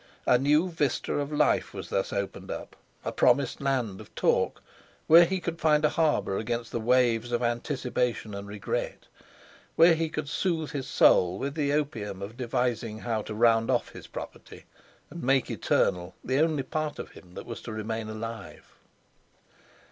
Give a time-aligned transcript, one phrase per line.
[0.25, 4.63] A new vista of life was thus opened up, a promised land of talk,
[5.05, 9.05] where he could find a harbour against the waves of anticipation and regret;
[9.75, 13.89] where he could soothe his soul with the opium of devising how to round off
[13.89, 14.65] his property
[15.11, 18.73] and make eternal the only part of him that was to remain alive.